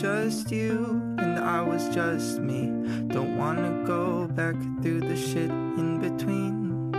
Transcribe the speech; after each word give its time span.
Just 0.00 0.50
you 0.50 1.02
and 1.18 1.38
I 1.38 1.60
was 1.60 1.90
just 1.90 2.38
me. 2.38 2.66
Don't 3.08 3.36
wanna 3.36 3.84
go 3.86 4.26
back 4.28 4.54
through 4.80 5.00
the 5.00 5.16
shit 5.16 5.50
in 5.50 5.98
between. 6.00 6.90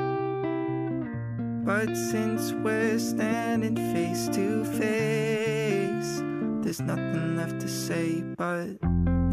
But 1.66 1.96
since 1.96 2.52
we're 2.52 3.00
standing 3.00 3.76
face 3.92 4.28
to 4.36 4.64
face, 4.66 6.22
there's 6.62 6.82
nothing 6.82 7.38
left 7.38 7.60
to 7.62 7.68
say. 7.68 8.22
But 8.38 8.78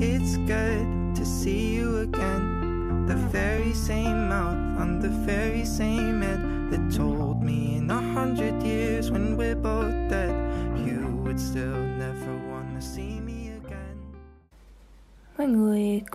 it's 0.01 0.39
good 0.39 1.15
to 1.17 1.27
see 1.27 1.75
you 1.75 1.99
again. 1.99 3.05
The 3.07 3.17
very 3.17 3.75
same 3.75 4.31
mouth 4.31 4.81
on 4.81 5.01
the 5.01 5.11
very 5.11 5.67
same 5.67 6.23
head 6.23 6.48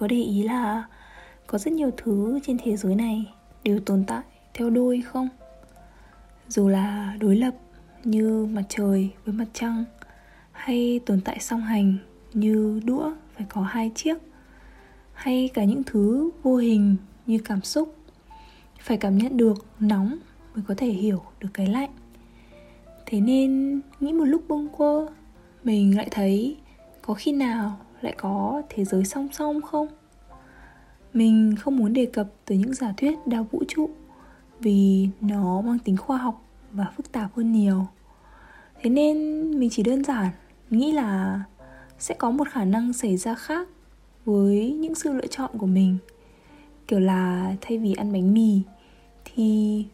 có 0.03 0.07
để 0.07 0.17
ý 0.17 0.43
là 0.43 0.83
có 1.47 1.57
rất 1.57 1.73
nhiều 1.73 1.91
thứ 1.97 2.39
trên 2.47 2.57
thế 2.63 2.77
giới 2.77 2.95
này 2.95 3.33
đều 3.63 3.79
tồn 3.79 4.03
tại 4.07 4.21
theo 4.53 4.69
đôi 4.69 5.01
không? 5.01 5.29
Dù 6.47 6.69
là 6.69 7.17
đối 7.19 7.35
lập 7.35 7.55
như 8.03 8.47
mặt 8.51 8.63
trời 8.69 9.09
với 9.25 9.35
mặt 9.35 9.45
trăng, 9.53 9.85
hay 10.51 10.99
tồn 11.05 11.21
tại 11.21 11.39
song 11.39 11.61
hành 11.61 11.95
như 12.33 12.81
đũa 12.85 13.13
phải 13.35 13.45
có 13.49 13.61
hai 13.61 13.91
chiếc, 13.95 14.17
hay 15.13 15.49
cả 15.53 15.63
những 15.63 15.83
thứ 15.83 16.29
vô 16.41 16.55
hình 16.55 16.95
như 17.25 17.39
cảm 17.45 17.61
xúc, 17.61 17.95
phải 18.79 18.97
cảm 18.97 19.17
nhận 19.17 19.37
được 19.37 19.65
nóng 19.79 20.17
mới 20.55 20.63
có 20.67 20.75
thể 20.77 20.87
hiểu 20.87 21.21
được 21.39 21.49
cái 21.53 21.67
lạnh 21.67 21.91
thế 23.05 23.21
nên, 23.21 23.81
nghĩ 23.99 24.13
một 24.13 24.25
lúc 24.25 24.43
bông 24.47 24.67
quơ, 24.69 25.07
mình 25.63 25.97
lại 25.97 26.07
thấy 26.11 26.57
có 27.01 27.13
khi 27.13 27.31
nào 27.31 27.79
lại 28.03 28.13
có 28.17 28.61
thế 28.69 28.85
giới 28.85 29.05
song 29.05 29.27
song 29.31 29.61
không? 29.61 29.87
Mình 31.13 31.55
không 31.59 31.77
muốn 31.77 31.93
đề 31.93 32.05
cập 32.05 32.27
tới 32.45 32.57
những 32.57 32.73
giả 32.73 32.93
thuyết 32.97 33.27
đa 33.27 33.41
vũ 33.41 33.63
trụ 33.67 33.89
vì 34.59 35.09
nó 35.21 35.61
mang 35.61 35.79
tính 35.79 35.97
khoa 35.97 36.17
học 36.17 36.45
và 36.71 36.85
phức 36.97 37.11
tạp 37.11 37.35
hơn 37.35 37.51
nhiều. 37.51 37.87
Thế 38.81 38.89
nên 38.89 39.15
mình 39.59 39.69
chỉ 39.69 39.83
đơn 39.83 40.03
giản 40.03 40.29
nghĩ 40.69 40.91
là 40.91 41.43
sẽ 41.99 42.15
có 42.15 42.31
một 42.31 42.49
khả 42.49 42.65
năng 42.65 42.93
xảy 42.93 43.17
ra 43.17 43.35
khác 43.35 43.67
với 44.25 44.71
những 44.71 44.95
sự 44.95 45.13
lựa 45.13 45.27
chọn 45.27 45.57
của 45.57 45.65
mình. 45.65 45.97
Kiểu 46.87 46.99
là 46.99 47.55
thay 47.61 47.77
vì 47.77 47.93
ăn 47.93 48.13
bánh 48.13 48.33
mì 48.33 48.61
thì 49.25 49.45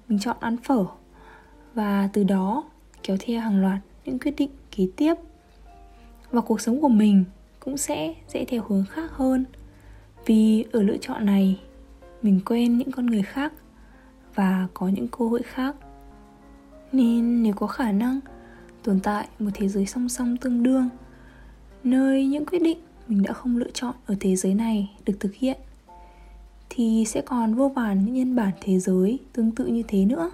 mình 0.07 0.19
chọn 0.19 0.37
ăn 0.39 0.57
phở 0.57 0.85
và 1.73 2.09
từ 2.13 2.23
đó 2.23 2.63
kéo 3.03 3.17
theo 3.19 3.41
hàng 3.41 3.61
loạt 3.61 3.79
những 4.05 4.19
quyết 4.19 4.33
định 4.37 4.51
kế 4.75 4.87
tiếp 4.95 5.13
và 6.31 6.41
cuộc 6.41 6.61
sống 6.61 6.81
của 6.81 6.89
mình 6.89 7.23
cũng 7.59 7.77
sẽ 7.77 8.15
dễ 8.33 8.45
theo 8.45 8.63
hướng 8.67 8.85
khác 8.85 9.11
hơn. 9.11 9.45
Vì 10.25 10.65
ở 10.71 10.81
lựa 10.81 10.97
chọn 10.97 11.25
này, 11.25 11.59
mình 12.21 12.39
quen 12.45 12.77
những 12.77 12.91
con 12.91 13.05
người 13.05 13.23
khác 13.23 13.53
và 14.35 14.67
có 14.73 14.87
những 14.87 15.07
cơ 15.07 15.25
hội 15.25 15.41
khác. 15.43 15.75
Nên 16.91 17.43
nếu 17.43 17.53
có 17.53 17.67
khả 17.67 17.91
năng 17.91 18.19
tồn 18.83 18.99
tại 18.99 19.27
một 19.39 19.49
thế 19.53 19.67
giới 19.67 19.85
song 19.85 20.09
song 20.09 20.37
tương 20.37 20.63
đương, 20.63 20.89
nơi 21.83 22.25
những 22.25 22.45
quyết 22.45 22.59
định 22.61 22.77
mình 23.07 23.23
đã 23.23 23.33
không 23.33 23.57
lựa 23.57 23.71
chọn 23.73 23.95
ở 24.05 24.15
thế 24.19 24.35
giới 24.35 24.53
này 24.53 24.95
được 25.05 25.13
thực 25.19 25.33
hiện, 25.33 25.57
thì 26.69 27.03
sẽ 27.07 27.21
còn 27.21 27.53
vô 27.53 27.69
vàn 27.69 28.05
những 28.05 28.13
nhân 28.13 28.35
bản 28.35 28.51
thế 28.61 28.79
giới 28.79 29.19
tương 29.33 29.51
tự 29.51 29.65
như 29.65 29.83
thế 29.87 30.05
nữa. 30.05 30.31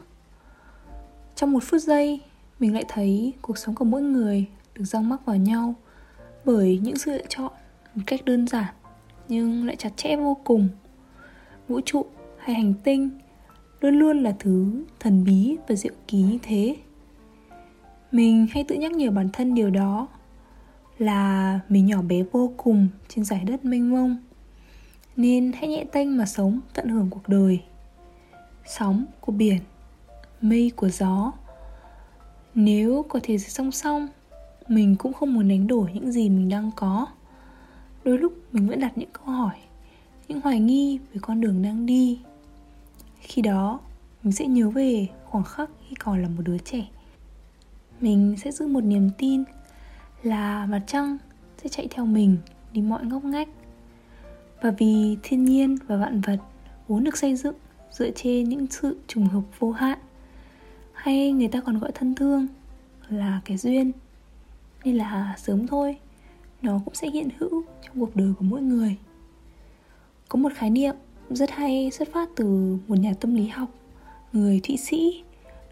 Trong 1.36 1.52
một 1.52 1.64
phút 1.64 1.82
giây, 1.82 2.22
mình 2.60 2.74
lại 2.74 2.86
thấy 2.88 3.34
cuộc 3.42 3.58
sống 3.58 3.76
của 3.76 3.86
mỗi 3.86 4.02
người 4.02 4.46
được 4.76 4.84
răng 4.84 5.10
mắc 5.10 5.26
vào 5.26 5.36
nhau 5.36 5.76
bởi 6.46 6.80
những 6.84 6.98
sự 6.98 7.12
lựa 7.12 7.26
chọn 7.30 7.52
một 7.96 8.04
cách 8.06 8.26
đơn 8.26 8.48
giản, 8.48 8.74
nhưng 9.28 9.66
lại 9.66 9.76
chặt 9.76 9.98
chẽ 9.98 10.16
vô 10.16 10.38
cùng. 10.44 10.70
Vũ 11.68 11.82
trụ 11.86 12.06
hay 12.38 12.56
hành 12.56 12.74
tinh 12.84 13.10
luôn 13.82 14.00
luôn 14.00 14.24
là 14.24 14.36
thứ 14.40 14.84
thần 15.00 15.24
bí 15.24 15.58
và 15.68 15.76
diệu 15.76 15.94
kỳ 16.08 16.18
như 16.18 16.38
thế. 16.44 16.76
Mình 18.12 18.48
hay 18.52 18.64
tự 18.64 18.76
nhắc 18.76 18.92
nhở 18.92 19.12
bản 19.12 19.30
thân 19.34 19.56
điều 19.56 19.70
đó 19.70 20.08
là 20.98 21.60
mình 21.70 21.86
nhỏ 21.86 22.02
bé 22.02 22.24
vô 22.32 22.52
cùng 22.58 22.88
trên 23.08 23.26
giải 23.26 23.44
đất 23.46 23.66
mênh 23.66 23.92
mông, 23.92 24.18
nên 25.16 25.52
hãy 25.52 25.68
nhẹ 25.68 25.86
tênh 25.92 26.18
mà 26.18 26.26
sống 26.26 26.60
tận 26.74 26.90
hưởng 26.90 27.10
cuộc 27.10 27.28
đời. 27.30 27.62
Sóng 28.66 29.06
của 29.22 29.32
biển, 29.32 29.60
mây 30.42 30.72
của 30.76 30.90
gió, 30.90 31.32
nếu 32.56 33.06
có 33.10 33.20
thể 33.24 33.38
song 33.38 33.72
song 33.72 34.08
mình 34.68 34.96
cũng 34.96 35.14
không 35.14 35.34
muốn 35.34 35.48
đánh 35.48 35.68
đổi 35.68 35.92
những 35.94 36.12
gì 36.12 36.30
mình 36.30 36.50
đang 36.50 36.72
có. 36.76 37.08
Đôi 38.04 38.18
lúc 38.18 38.34
mình 38.52 38.68
vẫn 38.68 38.80
đặt 38.80 38.98
những 38.98 39.10
câu 39.14 39.26
hỏi, 39.26 39.56
những 40.28 40.42
hoài 40.42 40.60
nghi 40.60 41.00
về 41.14 41.20
con 41.22 41.42
đường 41.42 41.62
đang 41.62 41.86
đi. 41.86 42.20
Khi 43.20 43.42
đó, 43.42 43.80
mình 44.24 44.32
sẽ 44.32 44.46
nhớ 44.46 44.70
về 44.70 45.08
khoảng 45.26 45.44
khắc 45.44 45.70
khi 45.90 45.96
còn 46.00 46.22
là 46.22 46.30
một 46.30 46.44
đứa 46.46 46.58
trẻ. 46.58 46.88
Mình 48.02 48.36
sẽ 48.38 48.52
giữ 48.52 48.68
một 48.68 48.84
niềm 48.84 49.10
tin 49.18 49.44
là 50.24 50.66
mặt 50.66 50.82
trăng 50.88 51.18
sẽ 51.64 51.70
chạy 51.70 51.88
theo 51.92 52.06
mình 52.06 52.38
đi 52.72 52.82
mọi 52.82 53.06
ngóc 53.06 53.24
ngách. 53.24 53.50
Và 54.62 54.72
vì 54.72 55.18
thiên 55.24 55.46
nhiên 55.46 55.78
và 55.88 55.98
vạn 55.98 56.22
vật 56.22 56.38
vốn 56.88 57.04
được 57.04 57.18
xây 57.18 57.36
dựng 57.36 57.56
dựa 57.92 58.10
trên 58.16 58.50
những 58.50 58.68
sự 58.68 58.98
trùng 59.08 59.28
hợp 59.28 59.44
vô 59.60 59.72
hạn, 59.72 60.00
hay 60.94 61.32
người 61.32 61.48
ta 61.48 61.62
còn 61.62 61.80
gọi 61.80 61.92
thân 61.92 62.16
thương 62.16 62.48
là 63.10 63.42
cái 63.46 63.58
duyên 63.58 63.92
nên 64.86 64.96
là 64.96 65.36
sớm 65.38 65.68
thôi. 65.68 65.98
Nó 66.62 66.82
cũng 66.86 66.96
sẽ 66.96 67.10
hiện 67.10 67.30
hữu 67.38 67.64
trong 67.84 68.00
cuộc 68.00 68.16
đời 68.16 68.34
của 68.40 68.46
mỗi 68.46 68.62
người. 68.62 68.96
Có 70.30 70.40
một 70.40 70.52
khái 70.56 70.70
niệm 70.70 70.96
rất 71.30 71.52
hay 71.52 71.92
xuất 71.92 72.08
phát 72.14 72.30
từ 72.36 72.78
một 72.88 72.96
nhà 72.96 73.14
tâm 73.20 73.36
lý 73.36 73.48
học 73.48 73.70
người 74.34 74.60
thụy 74.64 74.78
sĩ 74.78 75.24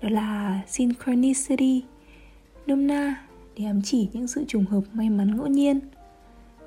đó 0.01 0.09
là 0.09 0.61
synchronicity. 0.67 1.83
Nôm 2.67 2.87
na 2.87 3.15
để 3.57 3.65
ám 3.65 3.81
chỉ 3.83 4.09
những 4.13 4.27
sự 4.27 4.45
trùng 4.47 4.65
hợp 4.65 4.81
may 4.93 5.09
mắn 5.09 5.37
ngẫu 5.37 5.47
nhiên. 5.47 5.79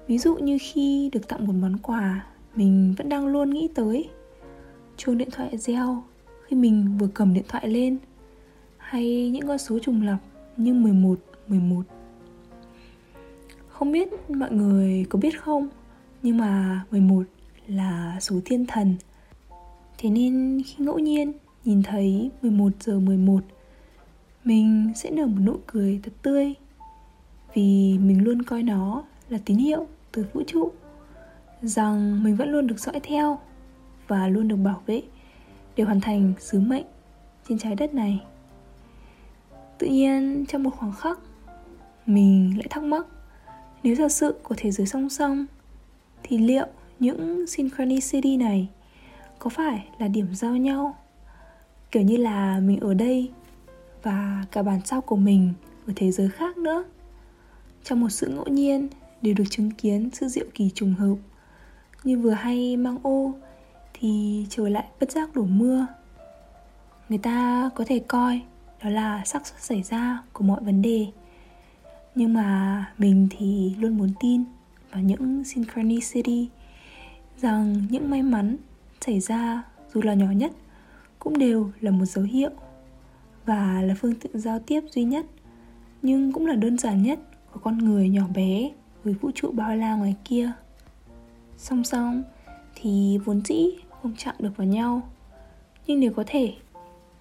Ví 0.06 0.18
dụ 0.18 0.36
như 0.36 0.58
khi 0.60 1.10
được 1.12 1.28
tặng 1.28 1.46
một 1.46 1.52
món 1.60 1.78
quà 1.78 2.26
mình 2.54 2.94
vẫn 2.98 3.08
đang 3.08 3.26
luôn 3.26 3.50
nghĩ 3.50 3.68
tới. 3.74 4.08
Chuông 4.96 5.18
điện 5.18 5.28
thoại 5.30 5.58
reo 5.58 6.02
khi 6.46 6.56
mình 6.56 6.98
vừa 6.98 7.08
cầm 7.14 7.34
điện 7.34 7.44
thoại 7.48 7.68
lên 7.68 7.98
hay 8.76 9.30
những 9.30 9.46
con 9.46 9.58
số 9.58 9.78
trùng 9.78 10.02
lặp 10.02 10.18
như 10.56 10.74
11, 10.74 11.18
11 11.46 11.82
không 13.78 13.92
biết 13.92 14.08
mọi 14.28 14.50
người 14.50 15.06
có 15.08 15.18
biết 15.18 15.40
không, 15.40 15.68
Nhưng 16.22 16.36
mà 16.38 16.84
11 16.90 17.22
là 17.66 18.16
số 18.20 18.36
thiên 18.44 18.66
thần. 18.66 18.94
Thế 19.98 20.10
nên 20.10 20.62
khi 20.66 20.84
ngẫu 20.84 20.98
nhiên 20.98 21.32
nhìn 21.64 21.82
thấy 21.82 22.30
11 22.42 22.72
giờ 22.80 22.98
11 22.98 23.40
Mình 24.44 24.92
sẽ 24.96 25.10
nở 25.10 25.26
một 25.26 25.40
nụ 25.44 25.56
cười 25.66 26.00
thật 26.02 26.12
tươi, 26.22 26.54
Vì 27.54 27.98
mình 27.98 28.24
luôn 28.24 28.42
coi 28.42 28.62
nó 28.62 29.04
là 29.28 29.38
tín 29.44 29.56
hiệu 29.56 29.86
từ 30.12 30.26
vũ 30.32 30.42
trụ, 30.46 30.72
Rằng 31.62 32.24
mình 32.24 32.36
vẫn 32.36 32.48
luôn 32.48 32.66
được 32.66 32.78
dõi 32.78 33.00
theo 33.02 33.38
Và 34.08 34.28
luôn 34.28 34.48
được 34.48 34.56
bảo 34.56 34.82
vệ 34.86 35.02
Để 35.76 35.84
hoàn 35.84 36.00
thành 36.00 36.32
sứ 36.38 36.60
mệnh 36.60 36.86
trên 37.48 37.58
trái 37.58 37.74
đất 37.74 37.94
này. 37.94 38.22
Tự 39.78 39.86
nhiên 39.86 40.44
trong 40.48 40.62
một 40.62 40.70
khoảng 40.76 40.92
khắc, 40.92 41.18
Mình 42.06 42.58
lại 42.58 42.66
thắc 42.70 42.82
mắc 42.82 43.06
nếu 43.86 43.94
giả 43.94 44.08
sự 44.08 44.34
của 44.42 44.54
thế 44.58 44.70
giới 44.70 44.86
song 44.86 45.08
song, 45.08 45.46
Thì 46.22 46.38
liệu 46.38 46.66
những 46.98 47.46
synchronicity 47.46 48.36
này 48.36 48.68
có 49.38 49.50
phải 49.50 49.88
là 49.98 50.08
điểm 50.08 50.34
giao 50.34 50.56
nhau? 50.56 50.96
Kiểu 51.90 52.02
như 52.02 52.16
là 52.16 52.60
mình 52.60 52.80
ở 52.80 52.94
đây 52.94 53.30
và 54.02 54.44
cả 54.52 54.62
bản 54.62 54.80
sao 54.84 55.00
của 55.00 55.16
mình 55.16 55.52
ở 55.86 55.92
thế 55.96 56.10
giới 56.10 56.28
khác 56.28 56.56
nữa. 56.56 56.84
Trong 57.84 58.00
một 58.00 58.08
sự 58.08 58.28
ngẫu 58.28 58.46
nhiên 58.46 58.88
đều 59.22 59.34
được 59.34 59.44
chứng 59.50 59.70
kiến 59.70 60.10
sự 60.12 60.28
diệu 60.28 60.46
kỳ 60.54 60.70
trùng 60.74 60.94
hợp. 60.94 61.16
Như 62.04 62.18
vừa 62.18 62.30
hay 62.30 62.76
mang 62.76 62.98
ô 63.02 63.32
thì 63.94 64.46
trời 64.50 64.70
lại 64.70 64.84
bất 65.00 65.12
giác 65.12 65.34
đổ 65.34 65.42
mưa. 65.42 65.86
Người 67.08 67.18
ta 67.18 67.70
có 67.74 67.84
thể 67.86 67.98
coi 67.98 68.40
đó 68.82 68.90
là 68.90 69.24
xác 69.24 69.46
suất 69.46 69.62
xảy 69.62 69.82
ra 69.82 70.22
của 70.32 70.44
mọi 70.44 70.60
vấn 70.60 70.82
đề 70.82 71.06
nhưng 72.16 72.34
mà 72.34 72.84
mình 72.98 73.28
thì 73.30 73.74
luôn 73.78 73.98
muốn 73.98 74.10
tin 74.20 74.44
vào 74.90 75.02
những 75.02 75.44
synchronicity, 75.44 76.48
rằng 77.40 77.86
những 77.90 78.10
may 78.10 78.22
mắn 78.22 78.56
xảy 79.00 79.20
ra 79.20 79.62
dù 79.94 80.02
là 80.02 80.14
nhỏ 80.14 80.30
nhất 80.30 80.52
cũng 81.18 81.38
đều 81.38 81.70
là 81.80 81.90
một 81.90 82.04
dấu 82.04 82.24
hiệu 82.24 82.50
và 83.44 83.82
là 83.82 83.94
phương 84.00 84.14
tiện 84.14 84.38
giao 84.38 84.58
tiếp 84.58 84.80
duy 84.90 85.04
nhất, 85.04 85.26
nhưng 86.02 86.32
cũng 86.32 86.46
là 86.46 86.54
đơn 86.54 86.78
giản 86.78 87.02
nhất 87.02 87.18
của 87.52 87.60
con 87.60 87.78
người 87.78 88.08
nhỏ 88.08 88.24
bé 88.34 88.70
với 89.04 89.14
vũ 89.14 89.30
trụ 89.34 89.52
bao 89.52 89.76
la 89.76 89.94
ngoài 89.94 90.14
kia. 90.24 90.52
Song 91.56 91.84
song 91.84 92.22
thì 92.74 93.18
vốn 93.24 93.40
dĩ 93.44 93.66
không 94.02 94.14
chạm 94.18 94.34
được 94.38 94.56
vào 94.56 94.66
nhau, 94.66 95.02
nhưng 95.86 96.00
nếu 96.00 96.12
có 96.12 96.24
thể, 96.26 96.54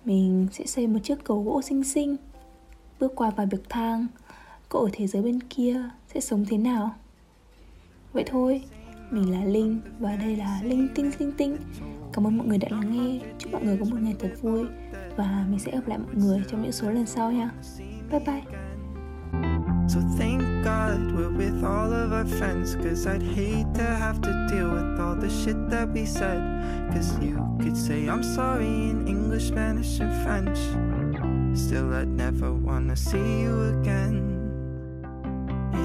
mình 0.05 0.47
sẽ 0.51 0.65
xây 0.65 0.87
một 0.87 0.99
chiếc 1.03 1.23
cầu 1.23 1.43
gỗ 1.43 1.61
xinh 1.61 1.83
xinh, 1.83 2.15
bước 2.99 3.11
qua 3.15 3.29
vài 3.29 3.45
bậc 3.45 3.61
thang 3.69 4.07
cô 4.75 4.83
ở 4.83 4.89
thế 4.93 5.07
giới 5.07 5.21
bên 5.21 5.39
kia 5.49 5.81
sẽ 6.13 6.19
sống 6.19 6.45
thế 6.49 6.57
nào? 6.57 6.95
Vậy 8.13 8.23
thôi 8.27 8.61
mình 9.11 9.31
là 9.31 9.45
linh 9.45 9.81
và 9.99 10.15
đây 10.15 10.35
là 10.35 10.61
linh 10.63 10.87
tinh 10.95 11.11
linh 11.19 11.31
tinh. 11.37 11.57
Cảm 12.13 12.27
ơn 12.27 12.37
mọi 12.37 12.47
người 12.47 12.57
đã 12.57 12.67
lắng 12.71 12.91
nghe. 12.91 13.19
Chúc 13.39 13.51
mọi 13.51 13.63
người 13.63 13.77
có 13.77 13.85
một 13.85 13.97
ngày 14.01 14.15
thật 14.19 14.29
vui 14.41 14.65
và 15.15 15.45
mình 15.49 15.59
sẽ 15.59 15.71
gặp 15.71 15.87
lại 15.87 15.97
mọi 15.97 16.15
người 16.15 16.43
trong 16.47 16.61
những 16.61 16.71
số 16.71 16.89
lần 16.91 17.05
sau 17.05 17.31
nha. 17.31 17.51
Bye 18.11 18.19
bye. 18.19 18.43
So 19.87 19.99
thank 20.19 20.41
God 20.63 20.99
we're 21.15 21.37
with 21.37 21.63
all 21.63 21.93
of 21.93 22.11
our 22.11 22.27
friends 22.39 22.75
Cause 22.75 23.09
I'd 23.09 23.23
hate 23.35 23.65
to 23.75 23.83
have 23.83 24.21
to 24.21 24.47
deal 24.51 24.69
with 24.69 24.99
all 24.99 25.15
the 25.21 25.29
shit 25.29 25.55
that 25.71 25.87
we 25.93 26.05
said. 26.05 26.39
Cause 26.93 27.19
you 27.21 27.37
could 27.59 27.77
say 27.77 28.07
I'm 28.07 28.23
sorry 28.23 28.65
in 28.65 29.07
English, 29.07 29.47
Spanish 29.47 30.01
and 30.01 30.13
French. 30.23 30.57
Still 31.57 31.93
I'd 31.93 32.07
never 32.07 32.51
wanna 32.51 32.95
see 32.95 33.41
you 33.41 33.79
again. 33.81 34.34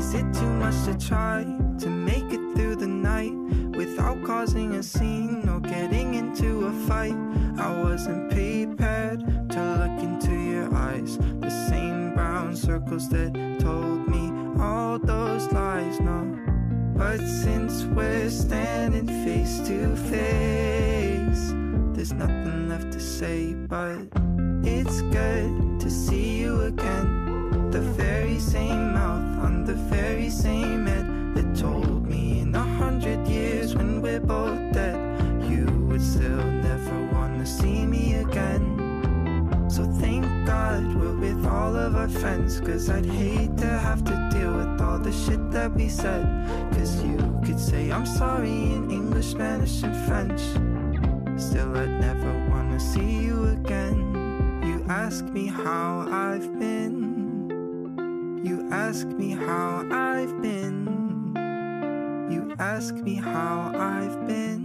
Is 0.00 0.14
it 0.14 0.32
too 0.32 0.50
much 0.64 0.82
to 0.86 0.96
try 0.96 1.44
to 1.78 1.88
make 1.90 2.32
it 2.32 2.40
through 2.56 2.76
the 2.76 2.86
night 2.86 3.34
Without 3.76 4.24
causing 4.24 4.76
a 4.76 4.82
scene 4.82 5.46
or 5.46 5.60
getting 5.60 6.14
into 6.14 6.66
a 6.66 6.72
fight? 6.88 7.18
I 7.58 7.82
wasn't 7.82 8.30
prepared 8.30 9.20
to 9.50 9.60
look 9.80 10.02
into 10.02 10.34
your 10.34 10.74
eyes. 10.74 11.18
The 11.18 11.50
same 11.68 12.14
brown 12.14 12.56
circles 12.56 13.10
that 13.10 13.34
told 13.60 14.08
me 14.08 14.32
all 14.58 14.98
those 14.98 15.52
lies, 15.52 16.00
no. 16.00 16.18
But 16.96 17.20
since 17.20 17.84
we're 17.84 18.30
standing 18.30 19.06
face 19.24 19.60
to 19.68 19.96
face 19.96 21.44
There's 21.94 22.12
nothing 22.14 22.70
left 22.70 22.90
to 22.92 23.00
say 23.00 23.52
but 23.52 23.98
it's 24.64 25.02
good 25.02 25.78
to 25.80 25.90
see 25.90 26.38
you 26.38 26.62
again. 26.62 27.70
The 27.70 27.80
very 27.80 28.38
same 28.38 28.94
mouth 28.94 29.44
on 29.44 29.64
the 29.64 29.76
told 31.60 32.06
me 32.06 32.40
in 32.40 32.54
a 32.54 32.66
hundred 32.78 33.26
years 33.26 33.74
when 33.74 34.00
we're 34.00 34.20
both 34.20 34.58
dead 34.72 34.96
You 35.50 35.66
would 35.88 36.02
still 36.02 36.44
never 36.68 36.96
wanna 37.12 37.44
see 37.44 37.84
me 37.84 38.14
again. 38.14 38.64
So 39.68 39.84
thank 40.00 40.24
God 40.46 40.82
we're 40.94 41.16
with 41.16 41.44
all 41.46 41.76
of 41.76 41.96
our 41.96 42.08
friends 42.08 42.60
Cause 42.60 42.88
I'd 42.88 43.04
hate 43.04 43.56
to 43.58 43.66
have 43.66 44.04
to 44.04 44.28
deal 44.32 44.52
with 44.52 44.80
all 44.80 44.98
the 44.98 45.12
shit 45.12 45.50
that 45.50 45.74
we 45.74 45.88
said. 45.88 46.24
Cause 46.72 47.02
you 47.02 47.18
could 47.44 47.60
say 47.60 47.90
I'm 47.90 48.06
sorry 48.06 48.50
in 48.76 48.90
English, 48.90 49.26
Spanish 49.26 49.82
and 49.82 49.96
French. 50.06 50.40
Still 51.40 51.76
I'd 51.76 52.00
never 52.00 52.32
wanna 52.50 52.78
see 52.78 53.18
you 53.26 53.48
again. 53.48 53.98
You 54.64 54.84
ask 54.88 55.24
me 55.24 55.46
how 55.46 56.06
I've 56.10 56.58
been 56.58 57.09
ask 58.70 59.06
me 59.06 59.30
how 59.30 59.86
I've 59.90 60.40
been. 60.40 60.86
You 62.30 62.54
ask 62.58 62.94
me 62.94 63.14
how 63.14 63.72
I've 63.74 64.26
been 64.26 64.59